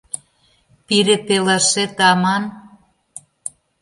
[0.85, 2.43] —Пире пелашет аман?